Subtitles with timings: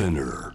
[0.00, 0.54] SPINEAR.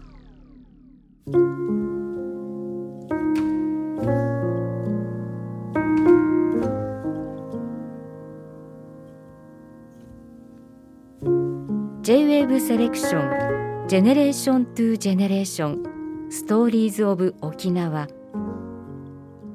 [12.58, 18.08] Selection Generation to Generation Stories of Okinawa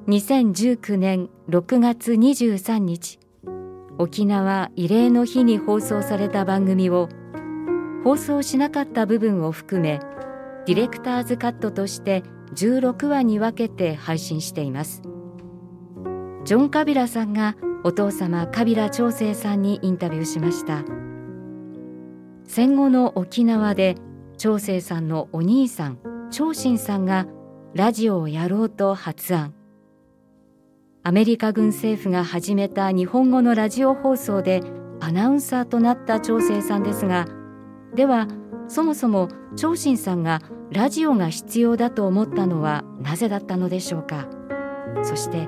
[0.07, 3.19] 2019年6月23日
[3.97, 7.09] 沖縄慰霊の日に放送された番組を
[8.03, 9.99] 放送しなかった部分を含め
[10.65, 12.23] ディレクターズカットとして
[12.55, 15.01] 16話に分けて配信しています。
[16.43, 20.83] ジョン・カビラさんがお父様カビラ長生さんにインタビューしました。
[22.45, 23.95] 戦後の沖縄で
[24.37, 25.99] 長生さんのお兄さん
[26.31, 27.27] 長信さんが
[27.73, 29.53] ラジオをやろうと発案。
[31.03, 34.61] アメリカ軍政府が始めた日本語のラジオ放送で
[34.99, 37.25] アナウンサーとなった長生さんですが
[37.95, 38.27] では
[38.67, 44.27] そもそも長信さんがラジオが必要だと思ったのはなぜだったのでしょうか？
[45.03, 45.47] そして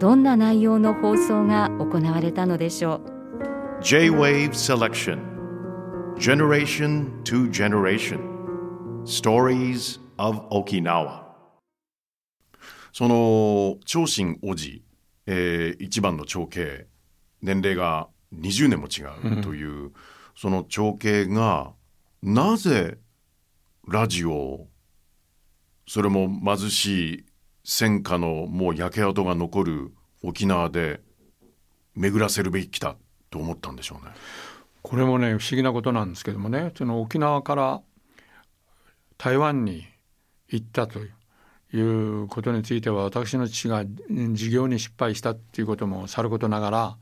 [0.00, 5.20] どんな内容の放送が行われたのでしょう？J-Wave Selection.
[6.18, 8.18] Generation to Generation.
[9.04, 11.22] Stories of Okinawa.
[12.92, 14.82] その長信おじ、
[15.26, 16.86] えー一番の長兄。
[17.42, 19.02] 年齢が20年も違
[19.38, 19.92] うという、
[20.34, 21.73] その長兄が
[22.26, 22.96] なぜ
[23.86, 24.68] ラジオを
[25.86, 27.26] それも貧しい
[27.64, 31.02] 戦火のもう焼け跡が残る沖縄で
[31.94, 32.96] 巡らせるべきだ
[33.28, 34.12] と思ったんでしょうね。
[34.80, 37.82] これもね不思議なことなんですけどもねその沖縄から
[39.18, 39.86] 台湾に
[40.48, 41.00] 行ったと
[41.74, 46.96] いうことについては私の父が事業に失敗したっていうこともさることながら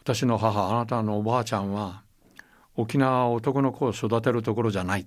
[0.00, 2.01] 私の母あなたのおばあちゃんは
[2.76, 5.06] 沖縄は男の子を育てるところじゃない。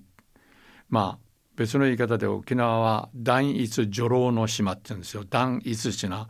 [0.88, 5.24] まあ別の言い方で沖縄は断一女郎の島って言うんですよ。
[5.28, 6.28] 断一っていうのは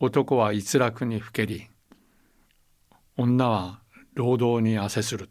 [0.00, 1.66] 男は逸楽にふけり
[3.16, 3.80] 女は
[4.14, 5.28] 労働に汗する。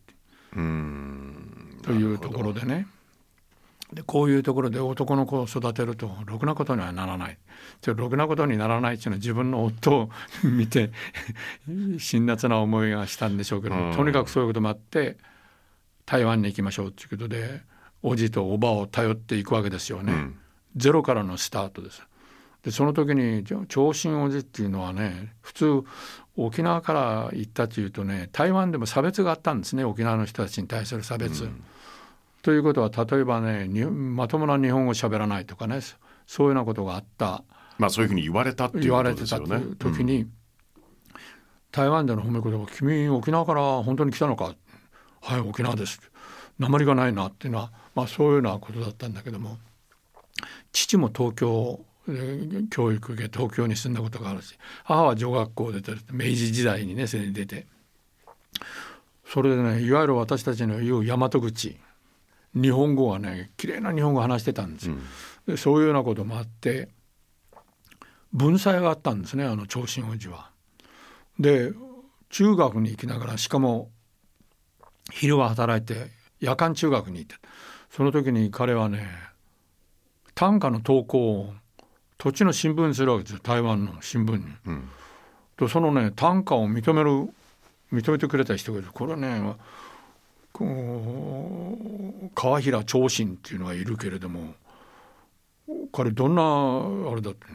[1.84, 2.88] というところでね。
[3.94, 7.38] でこういうところで男の子を育てるとろくなことにはならない。
[7.81, 10.10] でろくなことにならないっていうのは自分の夫を
[10.44, 10.92] 見て
[11.98, 13.96] 辛辣な思いがしたんでしょうけどうん。
[13.96, 15.18] とにかくそういうこともあって
[16.07, 17.62] 台湾に行きましょうということで
[18.01, 20.13] おじとおばを頼っていくわけですよね。
[20.13, 20.40] うん
[20.75, 22.03] ゼロからのスタートです。
[22.62, 25.84] でその時に長身おじっていうのはね普通
[26.35, 31.50] 沖縄から行ったというとね台湾でも差別があったんですね沖縄の人たちに対する差別。
[32.44, 35.79] ということは例えばねにまともな日本語喋らないとかね
[36.28, 37.44] そういうようなことがあった
[37.79, 39.75] まあそういうふうに言われたっていう言こわれてたとですよね。
[39.78, 40.28] という時に、
[41.72, 44.56] 台湾での褒め言葉「君沖縄から本当に来たのか?」
[45.22, 46.00] 「はい沖縄です」
[46.60, 49.58] 「鉛がないな」っていうのは、まあ、そういうようなことだったんだけども
[50.72, 57.68] 父も東京で教育受け東京に住んだことがあるし母は女学校出てる明治時代にねそれに出て
[59.26, 61.78] それでねいわゆる私たちの言う大和口
[62.54, 64.96] 日本語はね綺麗な日本語を話してたんですよ。
[65.48, 66.90] でそういうようなこともあって
[68.34, 70.50] 文才があったんですねあの長身王子は。
[71.40, 71.74] で
[72.30, 73.92] 中学に行きながらしかも
[75.12, 76.09] 昼は働いて
[76.40, 77.35] 夜間中学に行って
[77.90, 79.07] その時に彼はね
[80.35, 81.53] 短歌の投稿を
[82.18, 83.40] 土地の新聞にするわけですよ。
[83.44, 84.44] 台湾の新聞に。
[84.44, 84.90] ん。
[85.56, 87.29] とそのね短歌を認める
[87.91, 88.90] 認めてくれた人がいる。
[88.91, 89.56] これね
[90.51, 91.78] こ
[92.24, 94.56] う川平長信っていうのがいるけれども
[95.91, 97.45] 彼どんなあれだって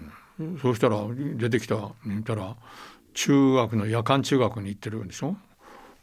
[0.61, 0.99] そうしたら
[1.37, 2.57] 出てきた見たら
[3.15, 5.37] 中学の夜間中学に行ってるんでしょ？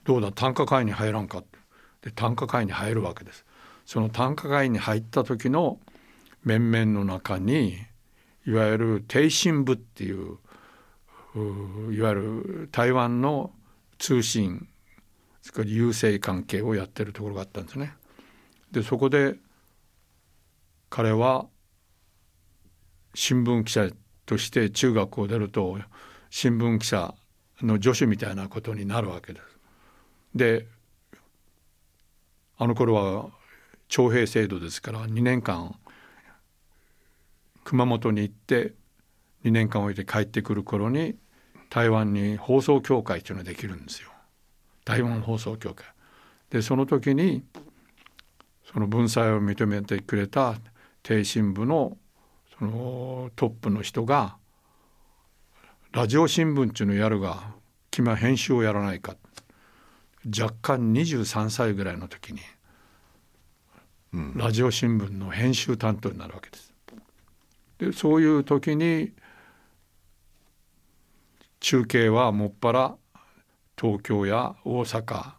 [0.10, 1.60] どうだ短歌会に入らんかって
[2.02, 3.46] で短歌会に入るわけです
[3.86, 5.78] その短歌会に入った時の
[6.44, 7.78] 面々の中に
[8.48, 10.40] いわゆる帝信部っていう
[11.36, 13.52] ういわゆる台湾の
[14.00, 14.68] 通信
[15.44, 17.94] それから郵政関係をやってるところがあったんですね。
[18.72, 19.36] でそこで
[20.90, 21.46] 彼は
[23.14, 23.92] 新聞記者
[24.26, 25.78] として中学を出ると
[26.32, 27.14] 新聞記者
[27.62, 29.59] の助手みたいなことになるわけです。
[30.36, 30.68] で
[32.58, 33.30] あの頃は
[33.88, 35.76] 徴兵制度ですから2年間
[37.64, 38.74] 熊本に行って
[39.46, 41.16] 2年間置いて帰ってくる頃に
[41.70, 44.10] 台湾に放送協会っていうのができるんですよ。
[44.86, 45.86] 台湾放送協会。
[46.50, 47.44] でその時に
[48.72, 50.56] その文才を認めてくれた
[51.04, 51.98] 帝新部の
[52.58, 54.36] そのトップの人が
[55.92, 57.54] ラジオ新聞っていうのをやるが
[57.92, 59.16] 君は編集をやらないか
[60.38, 62.40] 若干23歳ぐらいの時に
[64.36, 66.74] ラジオ新聞の編集担当になるわけです。
[67.78, 69.14] でそういう時に
[71.60, 72.96] 中継はもっぱら
[73.80, 75.34] 東京や大阪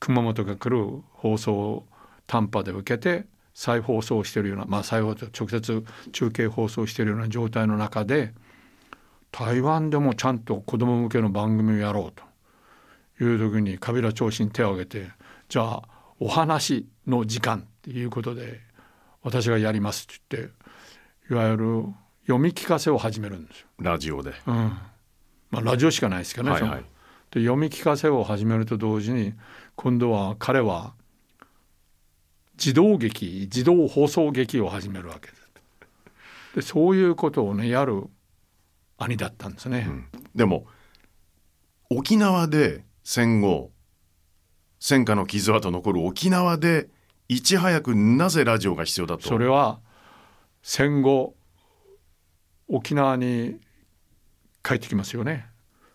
[0.00, 1.86] 熊本が来る放送を
[2.26, 8.34] 短波で受けて再放送しているような、まあ、再放送直接中継放送しているような状態の中で
[9.32, 12.22] 台湾でもちゃんと子ども向けの番組をやろうと
[13.20, 15.10] いう時にカビラ長に手を挙げて
[15.48, 15.82] じゃあ
[16.18, 18.60] お話の時間っていうことで
[19.22, 21.84] 私がやりますって言っていわゆる
[22.22, 23.66] 読み聞かせを始めるんですよ。
[23.78, 24.54] ラジオで、うん
[25.50, 26.84] まあ、ラジオしかないですけどね、はいはい、
[27.30, 29.34] で読み聞かせを始めると同時に
[29.74, 30.94] 今度は彼は
[32.58, 35.46] 自動劇自動放送劇を始めるわけです。
[36.56, 38.04] でそういうことをねやる
[38.96, 39.86] 兄だったんですね。
[39.86, 40.66] うん、でも
[41.90, 43.70] 沖縄で戦後
[44.80, 46.88] 戦火の傷跡残る沖縄で
[47.28, 49.28] いち早くなぜラジオが必要だと？
[49.28, 49.78] それは
[50.60, 51.36] 戦後
[52.66, 53.60] 沖縄に
[54.64, 55.46] 帰ってきますよね。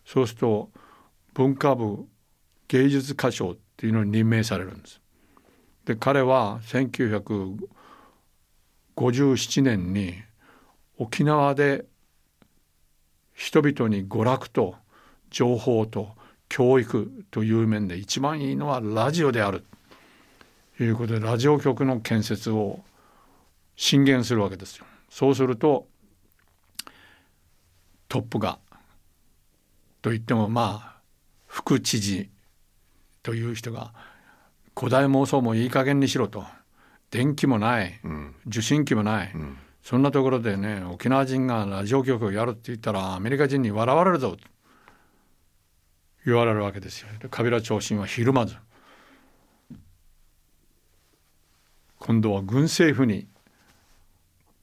[0.06, 0.72] そうすると
[1.34, 2.08] 文化部
[2.70, 5.02] 芸術家賞っていうのに任命されるんです。
[5.84, 10.14] で彼は1957年に
[10.98, 11.84] 沖縄で
[13.34, 14.76] 人々に娯楽と
[15.30, 16.16] 情報と
[16.52, 19.64] 教育という面で一番いいのはラジオである。
[20.76, 22.82] ということでラジオ局の建設を
[23.78, 24.86] 進言するわけですよ。
[25.10, 25.88] そうすると
[28.10, 28.60] トップが
[30.02, 31.02] といってもまあ
[31.48, 32.30] 副知事
[33.24, 33.94] という人が
[34.78, 36.44] 古代妄想もいい加減にしろと。
[37.12, 44.32] 電気もない、うん、受信機もない、うん、そんなところでね沖縄人がラジオ局をやるって言ったらアメリカ人に笑われるぞ。
[44.32, 44.52] と
[46.26, 47.08] 言われるわけですよ。
[47.20, 48.56] でカビラ長身はひるまず。
[52.00, 53.28] 今度は軍政府に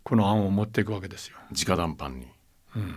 [0.02, 1.36] この案を持っていくわけですよ。
[1.52, 2.26] 直談判に、
[2.74, 2.96] うん、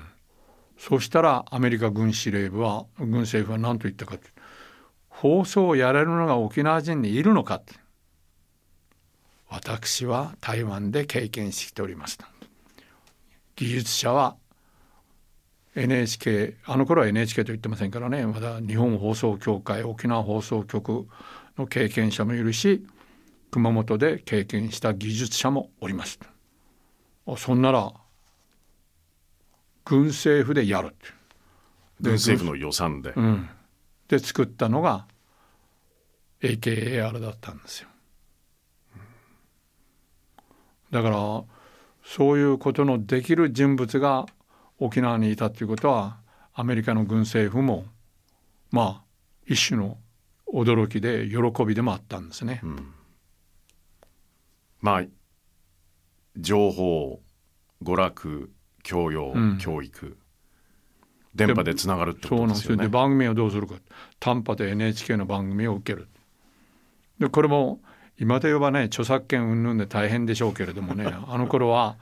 [0.78, 4.18] そうしたらアメリカ軍司令部は軍政府は何と言ったか
[5.10, 7.62] 放送をやれるのが沖縄人にいるのか
[9.48, 12.28] 私は台湾で経験しておりました。
[13.56, 14.38] 技術者は
[15.76, 18.26] NHK あの頃は NHK と言ってませんからね。
[18.26, 21.08] まだ日本放送協会沖縄放送局
[21.58, 22.86] の経験者もいるし
[23.52, 26.20] 熊本で経験した技術者もおります。
[27.38, 27.94] そんなら
[29.86, 30.96] 軍政府でやる。
[32.02, 33.50] 軍政府の予算で、うん、
[34.08, 35.06] で作ったのが
[36.42, 37.90] AKAR だったんですよ。
[40.90, 41.44] だから
[42.04, 44.26] そういうことのできる人物が
[44.82, 46.18] 沖縄にいたということは
[46.56, 47.86] アメリカの軍政府も
[48.72, 49.02] まあ
[49.46, 49.98] 一種の
[50.52, 52.62] 驚きで喜びでもあったんですね。
[52.64, 52.94] うん、
[54.82, 55.04] まあ
[56.36, 57.22] 情報
[57.84, 58.52] 娯楽
[58.82, 60.18] 教養、うん、教育
[61.36, 62.84] 電波でつながるってことですよね。
[62.86, 63.76] で番組をどうするか
[64.20, 66.08] 短波で NHK の番組を受ける。
[67.20, 67.80] でこれも
[68.18, 71.98] 今で言えばね著作権云々で大変でしょうけれどもね あの頃は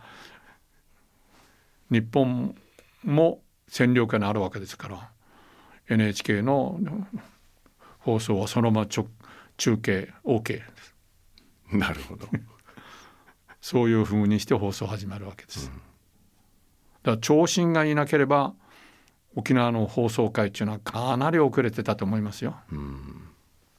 [1.92, 2.56] 日本
[3.04, 5.12] も占領下にあるわけですから
[5.90, 6.80] NHK の
[8.00, 9.07] 放送はそのまま中
[9.78, 10.96] 継 OK です。
[11.71, 12.28] なるほど
[13.62, 15.68] そういうふうにして放送始まるわけです。
[15.68, 15.83] うん、だか
[17.12, 18.54] ら長身がいなければ
[19.35, 22.57] 沖縄の放送会っていうのはかなり遅れてたと思いますよ。
[22.71, 23.26] うん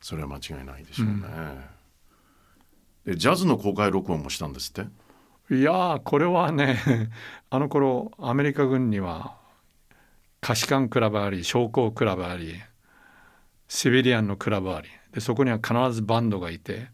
[0.00, 1.14] それは間違いないでしょうね、
[3.06, 4.86] うん、ジャズの公開録音もしたんですって？
[5.50, 6.78] いやこれはね
[7.50, 9.36] あの頃アメリカ軍には
[10.40, 12.54] 貸し艦クラブあり将校クラブあり
[13.66, 16.88] シビリアンのクラブありでそこには必ずバンドがいて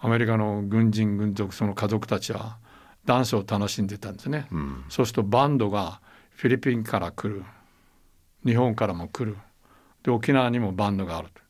[0.00, 2.58] アメリカの軍人軍属その家族たちは
[3.06, 6.00] ダンスを楽しんでたんですね、うん、そうするとバンドが
[6.30, 7.42] フィリピンから来る
[8.44, 9.38] 日本からも来る
[10.02, 11.42] で沖縄にもバンドがあると。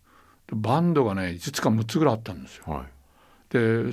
[0.56, 2.64] バンドがね5つか6つぐらいあったんですよ。
[2.66, 2.86] はい、
[3.50, 3.92] で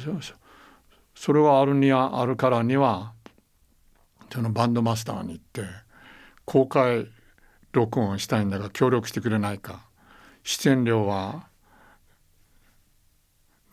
[1.15, 3.13] それはあるにはあるからには
[4.31, 5.62] そのバンドマスターに行って
[6.43, 7.07] 公開
[7.72, 9.86] 録音したいんだが協力してくれないか
[10.43, 11.48] 出演料は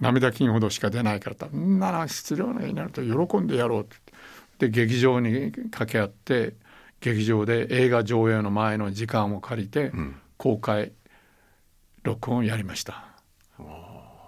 [0.00, 3.96] 涙金ほどしか出ないからんなら出場になると喜んでやろうって
[4.58, 6.54] で劇場に掛け合って
[7.00, 9.90] 劇場で映画上映の前の時間を借りて
[10.36, 10.92] 公開
[12.04, 13.04] 録音やりました。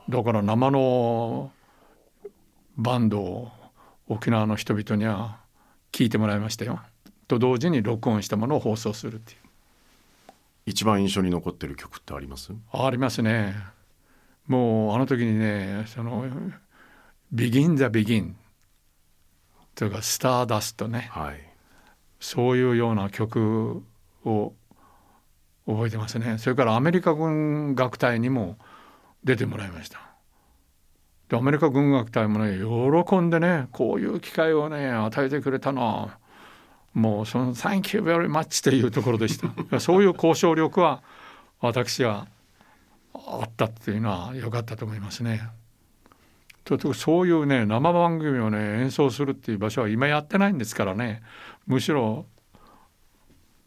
[0.09, 1.53] だから生の
[2.77, 3.51] バンドを
[4.09, 5.39] 沖縄の人々には
[5.93, 6.81] 聞いてもらいましたよ。
[7.29, 9.39] と同時に録音したものを放送するっていう。
[10.67, 12.53] 一番印象に残ってる曲ってあります？
[12.73, 13.55] ありますね。
[14.47, 16.27] もうあの時にねその
[17.35, 18.35] 「Begin the Begin」
[19.75, 21.41] というか「スターダストね」はい。
[22.21, 23.83] そういうような曲
[24.25, 24.55] を
[25.67, 26.39] 覚えてますね。
[26.39, 28.59] それからアメリカ軍楽隊にも
[29.23, 29.99] 出てもらいました。
[29.99, 30.05] で
[31.39, 36.19] アメリカ軍楽隊もね喜んでねこういう機会をね与えてくれたな
[36.93, 39.39] もうその「Thank you very much」というところでし
[39.71, 41.03] た そういう交渉力は
[41.61, 42.27] 私は
[43.15, 45.49] あったっていうのは良かったと思いますね。
[46.65, 51.23] とそういうね生番組をね演奏するっていう場所は今やってないんですからね
[51.67, 52.25] むしろ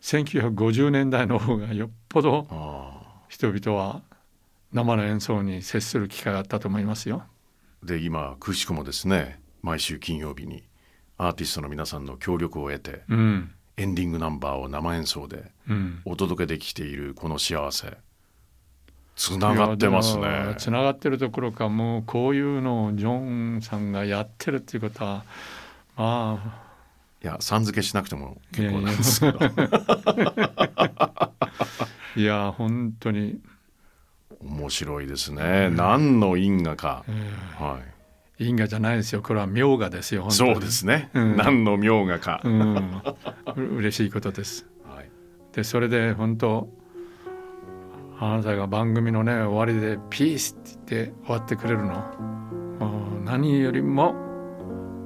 [0.01, 2.47] 1950年代の方がよっぽど
[3.29, 4.01] 人々は
[4.73, 7.23] 生の演奏に接する機会があったと思いますよ。
[7.83, 10.63] で今くしくもですね毎週金曜日に
[11.17, 13.51] アーティストの皆さんの協力を得て、うん。
[13.75, 17.97] エンディングナンバーを生演奏でうん、お届けできているこの幸せ。
[19.15, 20.55] つながってますね。
[20.57, 25.25] つながってるところかもうこういうのをジョンさんがやってるっていうことは
[25.95, 26.67] まあ。
[27.23, 29.39] いやさん付けしなくても結構なんですけど。
[32.15, 33.39] いや本当に、
[34.41, 37.11] 面白いですね、何の因果か、え
[37.59, 37.97] はー
[38.39, 39.23] 因果じゃないですよ。
[39.23, 41.37] これは名画ですよそうですね、うん。
[41.37, 43.01] 何の名画か、うん。
[43.55, 44.67] う嬉しいことです。
[44.85, 45.09] はい、
[45.53, 46.69] でそれで本当
[48.19, 51.93] あなたが番組のね終わりで「ピース」って言って終わってくれるの？
[52.79, 54.13] もう何よりも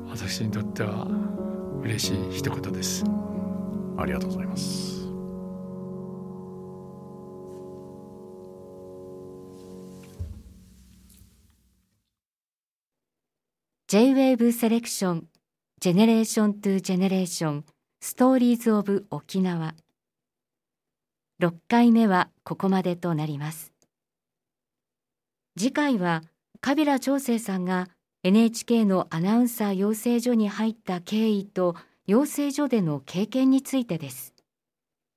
[0.09, 1.07] 私にとっては
[1.81, 3.05] 嬉しい一言です。
[3.97, 5.00] ありがとうございます。
[13.91, 15.27] J-WAVE セレクション
[15.81, 17.65] ジェネレーショントゥジェネレーション
[17.99, 19.75] ストーリーズオブ沖縄
[21.41, 23.73] 6回目はここまでとなります。
[25.59, 26.23] 次回は
[26.61, 27.89] 川平朝清さんが
[28.23, 31.75] NHK のアナウンサー養成所に入った経緯と
[32.07, 34.30] 養成所での経験についてです。